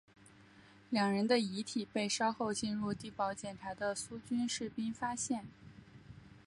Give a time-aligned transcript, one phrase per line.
[0.89, 5.45] 两人的遗体被稍后进入地堡检查的苏军士兵发现。